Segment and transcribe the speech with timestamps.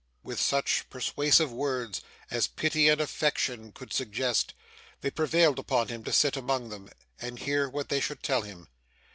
[0.23, 2.01] With such persuasive words
[2.31, 4.55] as pity and affection could suggest,
[5.01, 6.89] they prevailed upon him to sit among them
[7.21, 8.67] and hear what they should tell him.